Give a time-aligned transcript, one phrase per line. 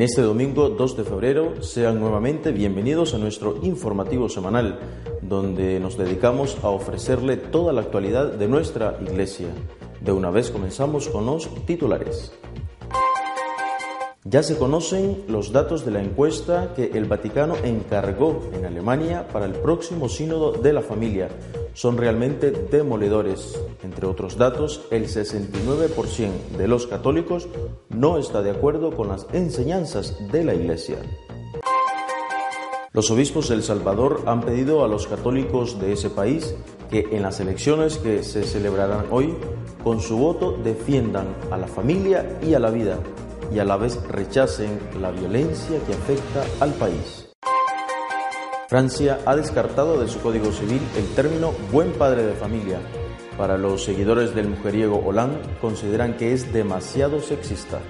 [0.00, 4.80] En este domingo 2 de febrero sean nuevamente bienvenidos a nuestro informativo semanal,
[5.20, 9.48] donde nos dedicamos a ofrecerle toda la actualidad de nuestra iglesia.
[10.00, 12.32] De una vez comenzamos con los titulares.
[14.24, 19.46] Ya se conocen los datos de la encuesta que el Vaticano encargó en Alemania para
[19.46, 21.30] el próximo sínodo de la familia.
[21.72, 23.58] Son realmente demoledores.
[23.82, 27.48] Entre otros datos, el 69% de los católicos
[27.88, 30.98] no está de acuerdo con las enseñanzas de la Iglesia.
[32.92, 36.54] Los obispos de El Salvador han pedido a los católicos de ese país
[36.90, 39.34] que en las elecciones que se celebrarán hoy,
[39.82, 42.98] con su voto defiendan a la familia y a la vida
[43.52, 47.28] y a la vez rechacen la violencia que afecta al país.
[48.68, 52.78] Francia ha descartado de su Código Civil el término buen padre de familia.
[53.36, 57.80] Para los seguidores del mujeriego Hollande consideran que es demasiado sexista.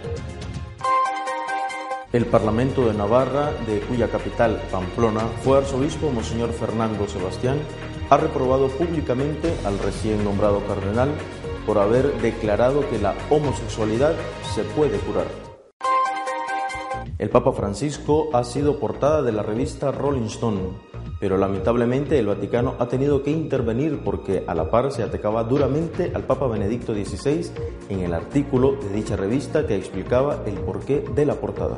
[2.12, 7.58] El Parlamento de Navarra, de cuya capital, Pamplona, fue arzobispo Monseñor Fernando Sebastián,
[8.08, 11.10] ha reprobado públicamente al recién nombrado cardenal
[11.66, 14.14] por haber declarado que la homosexualidad
[14.54, 15.49] se puede curar.
[17.20, 20.70] El Papa Francisco ha sido portada de la revista Rolling Stone,
[21.20, 26.12] pero lamentablemente el Vaticano ha tenido que intervenir porque a la par se atacaba duramente
[26.14, 27.50] al Papa Benedicto XVI
[27.90, 31.76] en el artículo de dicha revista que explicaba el porqué de la portada.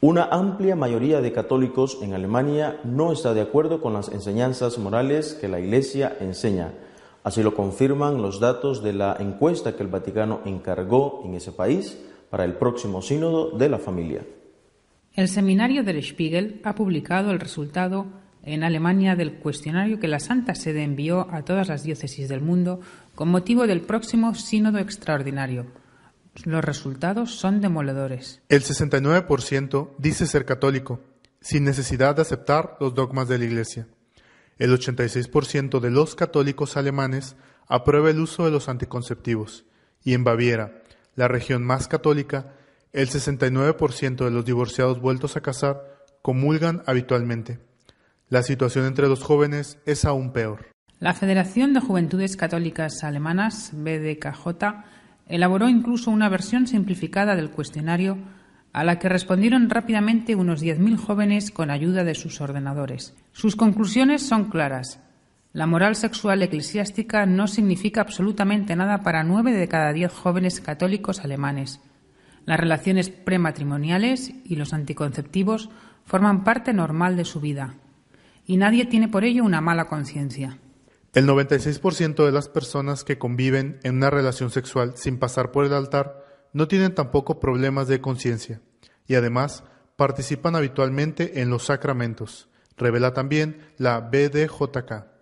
[0.00, 5.34] Una amplia mayoría de católicos en Alemania no está de acuerdo con las enseñanzas morales
[5.38, 6.72] que la Iglesia enseña.
[7.24, 11.98] Así lo confirman los datos de la encuesta que el Vaticano encargó en ese país
[12.34, 14.26] para el próximo sínodo de la familia.
[15.12, 18.06] El seminario del Spiegel ha publicado el resultado
[18.42, 22.80] en Alemania del cuestionario que la Santa Sede envió a todas las diócesis del mundo
[23.14, 25.66] con motivo del próximo sínodo extraordinario.
[26.42, 28.42] Los resultados son demoledores.
[28.48, 30.98] El 69% dice ser católico,
[31.40, 33.86] sin necesidad de aceptar los dogmas de la Iglesia.
[34.58, 37.36] El 86% de los católicos alemanes
[37.68, 39.66] aprueba el uso de los anticonceptivos.
[40.02, 40.82] Y en Baviera,
[41.16, 42.54] la región más católica,
[42.92, 45.82] el 69% de los divorciados vueltos a casar
[46.22, 47.58] comulgan habitualmente.
[48.28, 50.70] La situación entre los jóvenes es aún peor.
[51.00, 54.46] La Federación de Juventudes Católicas Alemanas, BDKJ,
[55.26, 58.18] elaboró incluso una versión simplificada del cuestionario
[58.72, 63.14] a la que respondieron rápidamente unos 10.000 jóvenes con ayuda de sus ordenadores.
[63.32, 65.00] Sus conclusiones son claras.
[65.54, 71.20] La moral sexual eclesiástica no significa absolutamente nada para nueve de cada diez jóvenes católicos
[71.20, 71.80] alemanes.
[72.44, 75.70] Las relaciones prematrimoniales y los anticonceptivos
[76.06, 77.76] forman parte normal de su vida,
[78.44, 80.58] y nadie tiene por ello una mala conciencia.
[81.12, 85.72] El 96% de las personas que conviven en una relación sexual sin pasar por el
[85.72, 88.60] altar no tienen tampoco problemas de conciencia,
[89.06, 89.62] y además
[89.94, 95.13] participan habitualmente en los sacramentos, revela también la BDJK.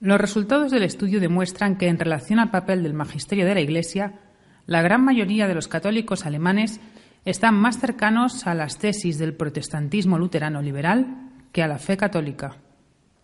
[0.00, 4.18] Los resultados del estudio demuestran que en relación al papel del magisterio de la Iglesia,
[4.64, 6.80] la gran mayoría de los católicos alemanes
[7.26, 12.56] están más cercanos a las tesis del protestantismo luterano liberal que a la fe católica.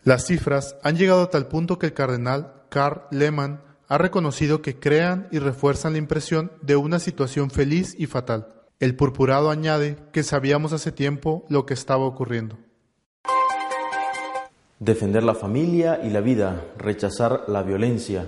[0.04, 4.78] Las cifras han llegado a tal punto que el cardenal Karl Lehmann ha reconocido que
[4.78, 8.48] crean y refuerzan la impresión de una situación feliz y fatal.
[8.80, 12.58] El purpurado añade que sabíamos hace tiempo lo que estaba ocurriendo.
[14.78, 18.26] Defender la familia y la vida, rechazar la violencia.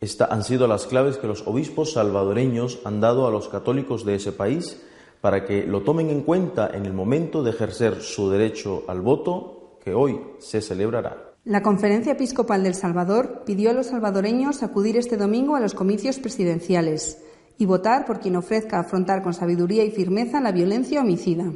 [0.00, 4.14] Estas han sido las claves que los obispos salvadoreños han dado a los católicos de
[4.14, 4.80] ese país
[5.20, 9.78] para que lo tomen en cuenta en el momento de ejercer su derecho al voto
[9.82, 11.34] que hoy se celebrará.
[11.44, 16.20] La Conferencia Episcopal del Salvador pidió a los salvadoreños acudir este domingo a los comicios
[16.20, 17.20] presidenciales
[17.58, 21.50] y votar por quien ofrezca afrontar con sabiduría y firmeza la violencia homicida.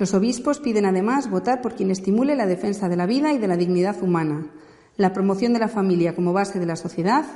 [0.00, 3.46] Los obispos piden además votar por quien estimule la defensa de la vida y de
[3.46, 4.50] la dignidad humana,
[4.96, 7.26] la promoción de la familia como base de la sociedad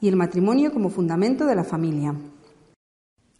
[0.00, 2.14] y el matrimonio como fundamento de la familia.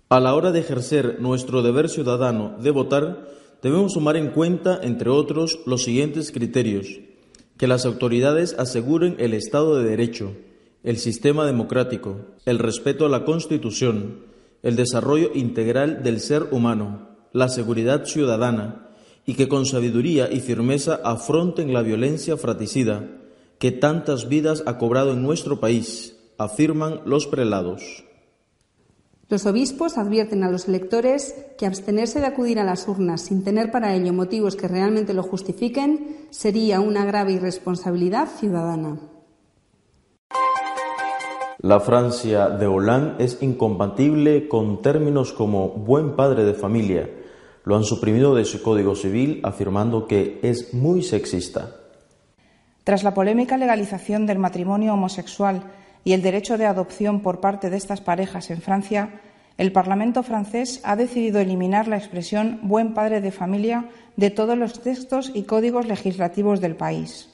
[0.08, 3.28] A la hora de ejercer nuestro deber ciudadano de votar,
[3.62, 6.88] debemos tomar en cuenta, entre otros, los siguientes criterios.
[7.58, 10.32] Que las autoridades aseguren el Estado de Derecho,
[10.82, 14.22] el sistema democrático, el respeto a la Constitución,
[14.64, 18.88] el desarrollo integral del ser humano, la seguridad ciudadana,
[19.24, 23.08] y que con sabiduría y firmeza afronten la violencia fratricida
[23.58, 28.04] que tantas vidas ha cobrado en nuestro país, afirman los prelados.
[29.28, 33.70] Los obispos advierten a los electores que abstenerse de acudir a las urnas sin tener
[33.70, 38.98] para ello motivos que realmente lo justifiquen sería una grave irresponsabilidad ciudadana.
[41.60, 47.08] La Francia de Hollande es incompatible con términos como buen padre de familia.
[47.64, 51.76] Lo han suprimido de su Código Civil afirmando que es muy sexista.
[52.84, 55.62] Tras la polémica legalización del matrimonio homosexual
[56.02, 59.20] y el derecho de adopción por parte de estas parejas en Francia,
[59.58, 64.80] el Parlamento francés ha decidido eliminar la expresión buen padre de familia de todos los
[64.80, 67.28] textos y códigos legislativos del país.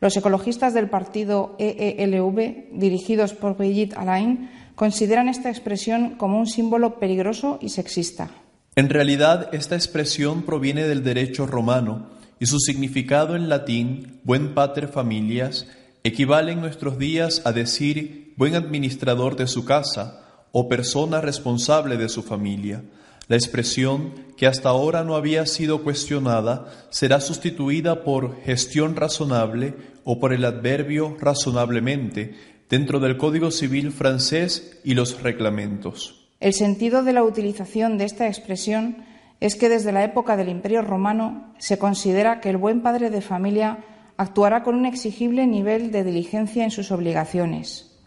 [0.00, 6.98] Los ecologistas del partido EELV, dirigidos por Brigitte Alain, consideran esta expresión como un símbolo
[6.98, 8.30] peligroso y sexista.
[8.76, 12.10] En realidad, esta expresión proviene del derecho romano
[12.40, 15.68] y su significado en latín, buen pater familias,
[16.02, 22.08] equivale en nuestros días a decir buen administrador de su casa o persona responsable de
[22.08, 22.82] su familia.
[23.28, 30.18] La expresión, que hasta ahora no había sido cuestionada, será sustituida por gestión razonable o
[30.18, 32.34] por el adverbio razonablemente
[32.68, 36.23] dentro del Código Civil francés y los reglamentos.
[36.44, 38.98] El sentido de la utilización de esta expresión
[39.40, 43.22] es que desde la época del Imperio romano se considera que el buen padre de
[43.22, 43.78] familia
[44.18, 47.98] actuará con un exigible nivel de diligencia en sus obligaciones,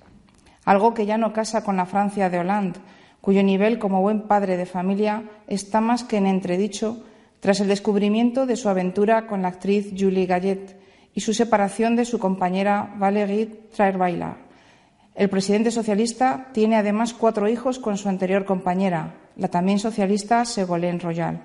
[0.65, 2.79] algo que ya no casa con la Francia de Hollande,
[3.21, 7.03] cuyo nivel como buen padre de familia está más que en entredicho
[7.39, 10.79] tras el descubrimiento de su aventura con la actriz Julie Gallet
[11.15, 14.46] y su separación de su compañera Valérie Trierweiler.
[15.17, 21.01] El presidente socialista tiene además cuatro hijos con su anterior compañera, la también socialista Ségolène
[21.01, 21.41] Royal.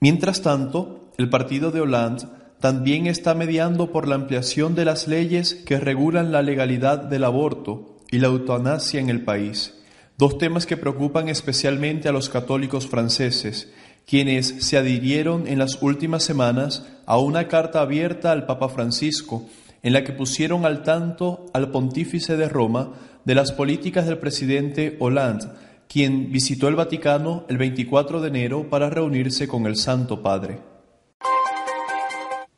[0.00, 2.26] Mientras tanto, el partido de Hollande
[2.58, 7.98] también está mediando por la ampliación de las leyes que regulan la legalidad del aborto
[8.10, 9.80] y la eutanasia en el país,
[10.18, 13.72] dos temas que preocupan especialmente a los católicos franceses,
[14.08, 19.46] quienes se adhirieron en las últimas semanas a una carta abierta al Papa Francisco,
[19.84, 22.94] en la que pusieron al tanto al pontífice de Roma
[23.24, 25.46] de las políticas del presidente Hollande,
[25.88, 30.58] quien visitó el Vaticano el 24 de enero para reunirse con el Santo Padre.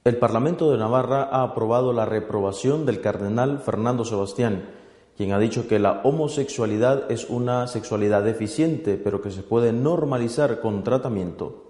[0.05, 4.64] El Parlamento de Navarra ha aprobado la reprobación del cardenal Fernando Sebastián,
[5.17, 10.61] quien ha dicho que la homosexualidad es una sexualidad deficiente, pero que se puede normalizar
[10.61, 11.66] con tratamiento.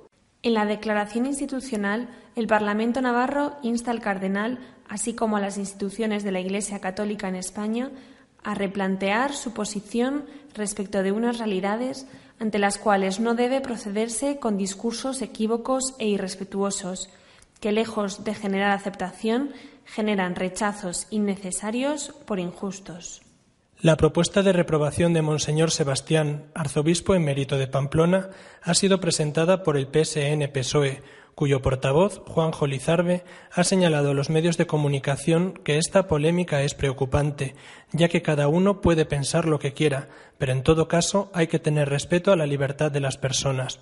[0.46, 6.22] En la declaración institucional, el Parlamento navarro insta al cardenal, así como a las instituciones
[6.22, 7.90] de la Iglesia Católica en España,
[8.44, 12.06] a replantear su posición respecto de unas realidades
[12.38, 17.10] ante las cuales no debe procederse con discursos equívocos e irrespetuosos,
[17.58, 19.50] que lejos de generar aceptación,
[19.84, 23.25] generan rechazos innecesarios por injustos.
[23.80, 28.30] La propuesta de reprobación de Monseñor Sebastián, arzobispo en mérito de Pamplona,
[28.62, 31.02] ha sido presentada por el PSN-PSOE,
[31.34, 36.72] cuyo portavoz, Juan Jolizarbe, ha señalado a los medios de comunicación que esta polémica es
[36.74, 37.54] preocupante,
[37.92, 41.58] ya que cada uno puede pensar lo que quiera, pero en todo caso hay que
[41.58, 43.80] tener respeto a la libertad de las personas.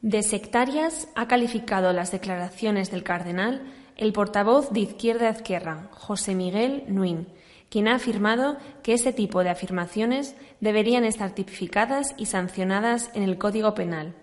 [0.00, 3.62] De sectarias ha calificado las declaraciones del cardenal
[3.96, 7.28] el portavoz de Izquierda Izquierda, José Miguel Nuin,
[7.74, 13.36] quien ha afirmado que ese tipo de afirmaciones deberían estar tipificadas y sancionadas en el
[13.36, 14.14] Código Penal.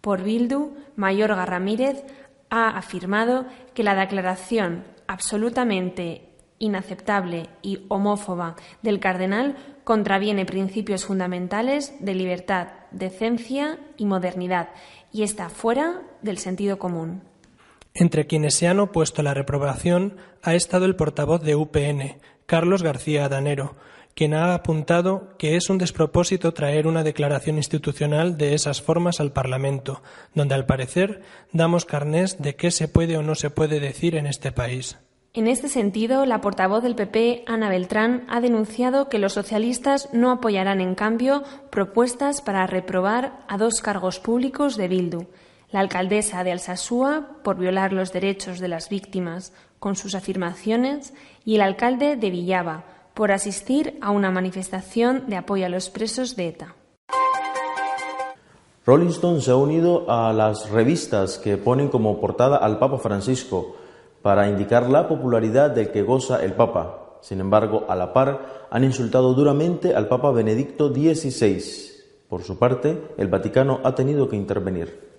[0.00, 2.04] Por Bildu, Mayorga Ramírez
[2.48, 12.14] ha afirmado que la declaración absolutamente inaceptable y homófoba del cardenal contraviene principios fundamentales de
[12.14, 14.70] libertad, decencia y modernidad
[15.12, 17.20] y está fuera del sentido común.
[17.92, 22.82] Entre quienes se han opuesto a la reprobación ha estado el portavoz de UPN, Carlos
[22.82, 23.74] García Adanero,
[24.14, 29.32] quien ha apuntado que es un despropósito traer una declaración institucional de esas formas al
[29.32, 30.02] Parlamento,
[30.34, 31.22] donde al parecer
[31.52, 34.96] damos carnés de qué se puede o no se puede decir en este país.
[35.34, 40.30] En este sentido, la portavoz del PP, Ana Beltrán, ha denunciado que los socialistas no
[40.30, 45.26] apoyarán, en cambio, propuestas para reprobar a dos cargos públicos de Bildu,
[45.70, 51.14] la alcaldesa de Alsasúa por violar los derechos de las víctimas con sus afirmaciones
[51.44, 56.36] y el alcalde de Villaba por asistir a una manifestación de apoyo a los presos
[56.36, 56.74] de ETA.
[58.84, 63.74] Rolling Stone se ha unido a las revistas que ponen como portada al Papa Francisco
[64.22, 67.18] para indicar la popularidad del que goza el Papa.
[67.20, 71.62] Sin embargo, a la par, han insultado duramente al Papa Benedicto XVI.
[72.28, 75.15] Por su parte, el Vaticano ha tenido que intervenir.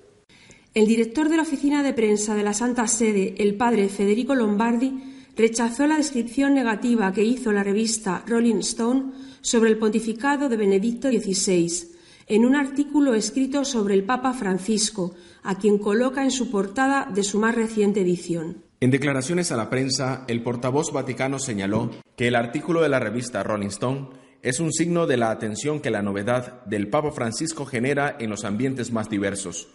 [0.73, 4.93] El director de la oficina de prensa de la Santa Sede, el padre Federico Lombardi,
[5.35, 11.09] rechazó la descripción negativa que hizo la revista Rolling Stone sobre el pontificado de Benedicto
[11.09, 11.95] XVI
[12.27, 17.23] en un artículo escrito sobre el Papa Francisco, a quien coloca en su portada de
[17.23, 18.63] su más reciente edición.
[18.79, 23.41] En declaraciones a la prensa, el portavoz vaticano señaló que el artículo de la revista
[23.43, 24.09] Rolling Stone
[24.43, 28.43] es un signo de la atención que la novedad del Papa Francisco genera en los
[28.43, 29.69] ambientes más diversos.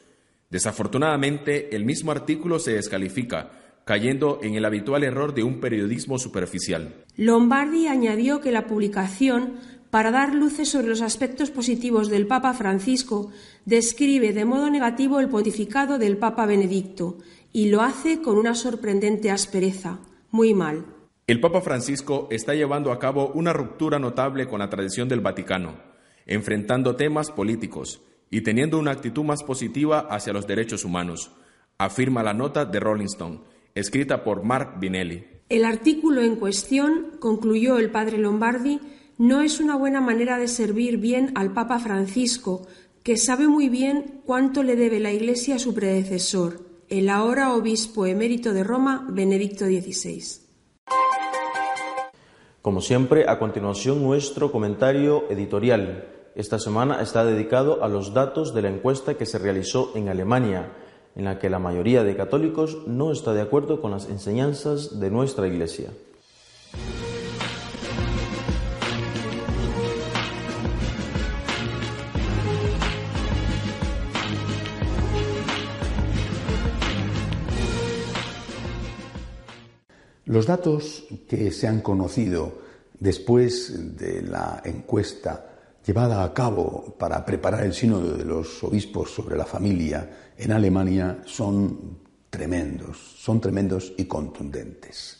[0.53, 3.53] Desafortunadamente, el mismo artículo se descalifica,
[3.87, 7.07] cayendo en el habitual error de un periodismo superficial.
[7.17, 9.55] Lombardi añadió que la publicación,
[9.89, 13.33] para dar luces sobre los aspectos positivos del Papa Francisco,
[13.65, 17.17] describe de modo negativo el pontificado del Papa Benedicto
[17.51, 20.01] y lo hace con una sorprendente aspereza.
[20.31, 20.85] Muy mal.
[21.27, 25.77] El Papa Francisco está llevando a cabo una ruptura notable con la tradición del Vaticano,
[26.27, 28.03] enfrentando temas políticos
[28.33, 31.31] y teniendo una actitud más positiva hacia los derechos humanos,
[31.77, 33.41] afirma la nota de Rolling Stone,
[33.75, 35.27] escrita por Mark Binelli.
[35.51, 38.81] El artículo en cuestión, concluyó el padre Lombardi,
[39.19, 42.67] no es una buena manera de servir bien al Papa Francisco,
[43.03, 48.07] que sabe muy bien cuánto le debe la Iglesia a su predecesor, el ahora obispo
[48.07, 50.41] emérito de Roma, Benedicto XVI.
[52.63, 56.22] Como siempre, a continuación nuestro comentario editorial.
[56.35, 60.73] Esta semana está dedicado a los datos de la encuesta que se realizó en Alemania,
[61.15, 65.11] en la que la mayoría de católicos no está de acuerdo con las enseñanzas de
[65.11, 65.91] nuestra Iglesia.
[80.25, 82.55] Los datos que se han conocido
[82.99, 85.52] después de la encuesta
[85.85, 91.23] llevada a cabo para preparar el sínodo de los obispos sobre la familia en Alemania
[91.27, 91.99] son
[92.31, 95.19] tremendos, son tremendos y contundentes.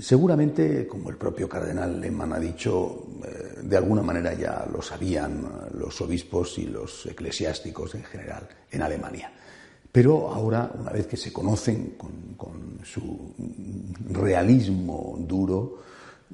[0.00, 5.68] Seguramente, como el propio cardenal Lehmann ha dicho, eh, de alguna manera ya lo sabían
[5.74, 9.32] los obispos y los eclesiásticos en general en Alemania.
[9.92, 13.34] Pero ahora, una vez que se conocen con, su
[14.08, 15.82] realismo duro,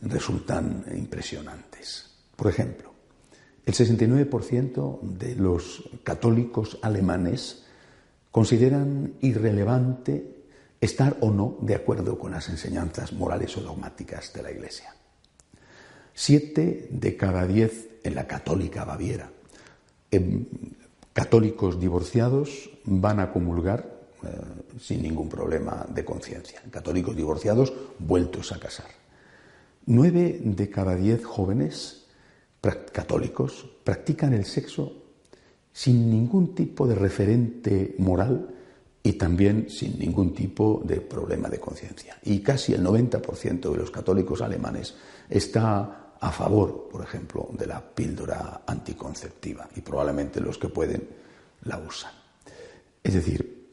[0.03, 2.09] resultan impresionantes.
[2.37, 2.93] Por ejemplo,
[3.67, 7.65] el 69% de los católicos alemanes
[8.31, 10.37] consideran irrelevante
[10.81, 14.95] estar o no de acuerdo con las enseñanzas morales o dogmáticas de la Iglesia.
[16.15, 19.31] Siete de cada diez en la católica Baviera
[21.13, 23.91] católicos divorciados van a comulgar
[24.23, 24.29] eh,
[24.81, 26.63] sin ningún problema de conciencia.
[26.71, 28.91] Católicos divorciados vueltos a casar.
[29.87, 32.06] Nueve de cada diez jóvenes
[32.75, 34.93] católicos practican el sexo
[35.73, 38.55] sin ningún tipo de referente moral
[39.03, 42.19] y también sin ningún tipo de problema de conciencia.
[42.25, 44.95] Y casi el 90% de los católicos alemanes
[45.29, 51.09] está a favor, por ejemplo, de la píldora anticonceptiva y probablemente los que pueden
[51.63, 52.13] la usan.
[53.03, 53.69] Es decir,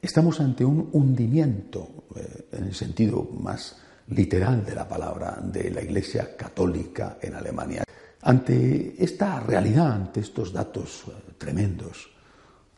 [0.00, 3.76] estamos ante un hundimiento, eh, en el sentido más
[4.08, 7.84] literal de la palabra, de la Iglesia católica en Alemania.
[8.22, 12.10] Ante esta realidad, ante estos datos eh, tremendos,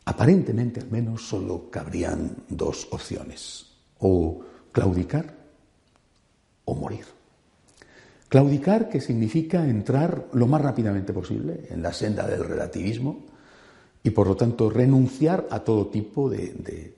[0.05, 3.65] aparentemente al menos solo cabrían dos opciones,
[3.99, 4.39] o
[4.71, 5.35] claudicar
[6.65, 7.05] o morir.
[8.29, 13.25] Claudicar, que significa entrar lo más rápidamente posible en la senda del relativismo
[14.01, 16.95] y, por lo tanto, renunciar a todo tipo de,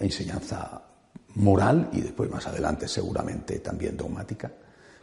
[0.00, 0.82] enseñanza
[1.36, 4.50] moral y después, más adelante, seguramente también dogmática,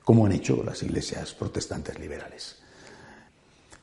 [0.04, 2.58] como han hecho las iglesias protestantes liberales.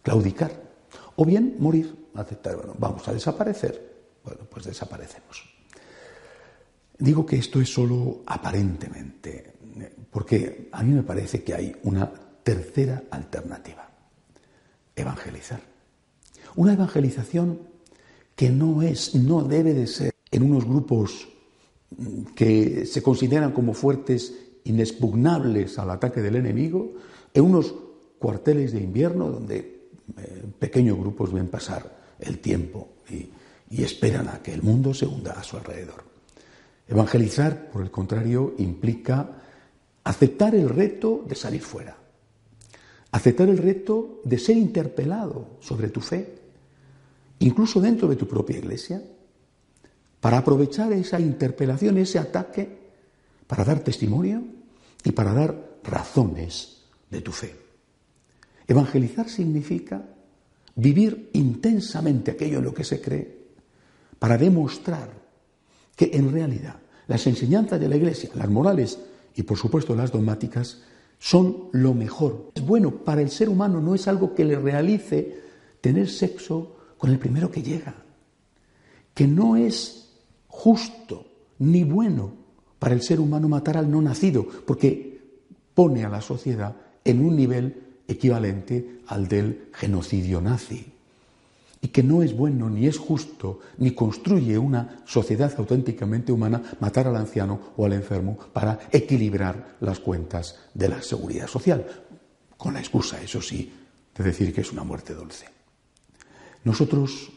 [0.02, 0.68] Claudicar.
[1.16, 3.96] O bien morir, aceptar, bueno, vamos a desaparecer.
[4.24, 5.44] Bueno, pues desaparecemos.
[6.98, 9.58] Digo que esto es solo aparentemente
[10.10, 12.10] porque a mí me parece que hay una
[12.42, 13.88] tercera alternativa,
[14.96, 15.60] evangelizar.
[16.56, 17.60] Una evangelización
[18.34, 21.28] que no es, no debe de ser en unos grupos
[22.34, 24.32] que se consideran como fuertes
[24.68, 26.92] inexpugnables al ataque del enemigo,
[27.32, 27.74] en unos
[28.18, 29.56] cuarteles de invierno donde
[30.16, 33.28] eh, pequeños grupos ven pasar el tiempo y,
[33.70, 36.04] y esperan a que el mundo se hunda a su alrededor.
[36.86, 39.42] Evangelizar, por el contrario, implica
[40.04, 41.96] aceptar el reto de salir fuera,
[43.10, 46.34] aceptar el reto de ser interpelado sobre tu fe,
[47.40, 49.02] incluso dentro de tu propia iglesia,
[50.20, 52.78] para aprovechar esa interpelación, ese ataque,
[53.46, 54.57] para dar testimonio
[55.04, 57.54] y para dar razones de tu fe.
[58.66, 60.04] Evangelizar significa
[60.74, 63.38] vivir intensamente aquello en lo que se cree
[64.18, 65.10] para demostrar
[65.96, 66.76] que en realidad
[67.06, 68.98] las enseñanzas de la Iglesia, las morales
[69.34, 70.82] y por supuesto las dogmáticas,
[71.18, 72.52] son lo mejor.
[72.54, 75.40] Es bueno para el ser humano, no es algo que le realice
[75.80, 77.94] tener sexo con el primero que llega,
[79.14, 80.10] que no es
[80.46, 81.26] justo
[81.58, 82.37] ni bueno
[82.78, 85.20] para el ser humano matar al no nacido, porque
[85.74, 90.92] pone a la sociedad en un nivel equivalente al del genocidio nazi
[91.80, 97.06] y que no es bueno ni es justo ni construye una sociedad auténticamente humana matar
[97.06, 101.86] al anciano o al enfermo para equilibrar las cuentas de la seguridad social,
[102.56, 103.72] con la excusa, eso sí,
[104.16, 105.46] de decir que es una muerte dulce.
[106.64, 107.30] Nosotros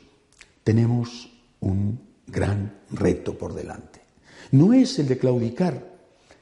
[0.63, 1.29] tenemos
[1.60, 4.00] un gran reto por delante.
[4.51, 5.91] No es el de claudicar,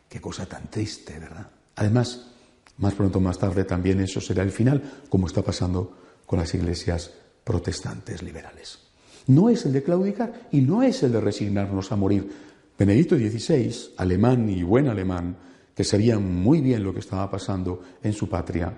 [0.07, 1.47] qué cosa tan triste, ¿verdad?
[1.75, 2.31] Además,
[2.77, 6.53] más pronto o más tarde también eso será el final, como está pasando con las
[6.53, 7.11] iglesias
[7.43, 8.79] protestantes liberales.
[9.27, 12.31] No es el de claudicar y no es el de resignarnos a morir.
[12.77, 15.37] Benedicto XVI, alemán y buen alemán,
[15.75, 18.73] que sabía muy bien lo que estaba pasando en su patria,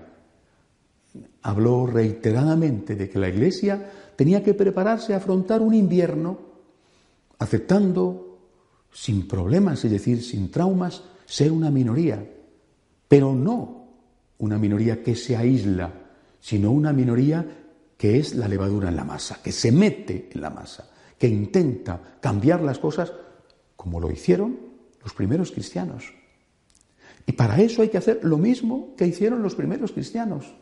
[1.42, 6.38] habló reiteradamente de que la Iglesia tenía que prepararse a afrontar un invierno
[7.38, 8.31] aceptando
[8.92, 12.24] sin problemas, es decir, sin traumas, ser una minoría,
[13.08, 13.88] pero no
[14.38, 15.92] una minoría que se aísla,
[16.40, 17.46] sino una minoría
[17.96, 22.18] que es la levadura en la masa, que se mete en la masa, que intenta
[22.20, 23.12] cambiar las cosas
[23.76, 24.58] como lo hicieron
[25.02, 26.12] los primeros cristianos.
[27.26, 30.54] Y para eso hay que hacer lo mismo que hicieron los primeros cristianos.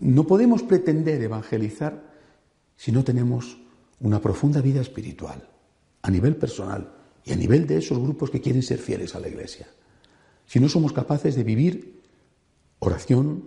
[0.00, 2.02] No podemos pretender evangelizar
[2.76, 3.58] si no tenemos
[4.00, 5.46] una profunda vida espiritual,
[6.02, 6.97] a nivel personal
[7.28, 9.68] y a nivel de esos grupos que quieren ser fieles a la Iglesia.
[10.46, 12.00] Si no somos capaces de vivir
[12.78, 13.44] oración,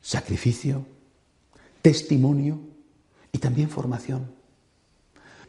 [0.00, 0.86] sacrificio,
[1.82, 2.58] testimonio
[3.32, 4.32] y también formación.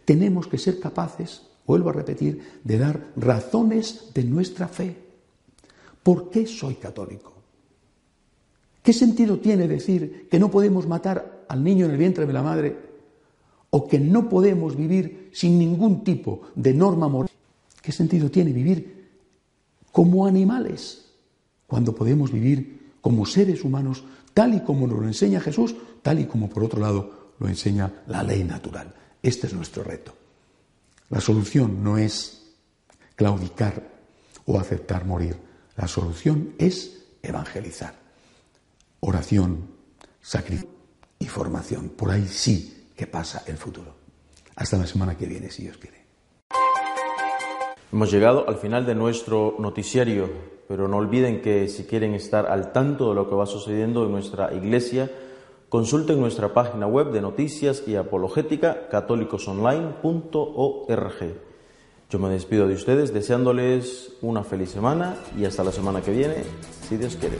[0.04, 4.98] Tenemos que ser capaces, vuelvo a repetir, de dar razones de nuestra fe.
[6.04, 7.34] ¿Por qué soy católico?
[8.84, 12.42] ¿Qué sentido tiene decir que no podemos matar al niño en el vientre de la
[12.42, 12.91] madre
[13.72, 17.32] o que no podemos vivir sin ningún tipo de norma moral?
[17.82, 19.10] ¿Qué sentido tiene vivir
[19.92, 21.06] como animales
[21.68, 24.04] cuando podemos vivir como seres humanos
[24.34, 28.04] tal y como nos lo enseña Jesús, tal y como por otro lado lo enseña
[28.08, 28.94] la ley natural.
[29.22, 30.14] Este es nuestro reto.
[31.10, 32.44] La solución no es
[33.16, 33.90] claudicar
[34.46, 35.36] o aceptar morir.
[35.76, 37.96] La solución es evangelizar.
[39.00, 39.68] Oración,
[40.22, 40.70] sacrificio
[41.20, 41.90] y formación.
[41.90, 43.96] Por ahí sí que pasa el futuro.
[44.56, 46.06] Hasta la semana que viene, si Dios quiere.
[47.92, 50.30] Hemos llegado al final de nuestro noticiario,
[50.68, 54.12] pero no olviden que si quieren estar al tanto de lo que va sucediendo en
[54.12, 55.10] nuestra iglesia,
[55.68, 61.16] consulten nuestra página web de noticias y apologética católicosonline.org.
[62.08, 66.44] Yo me despido de ustedes deseándoles una feliz semana y hasta la semana que viene,
[66.88, 67.40] si Dios quiere.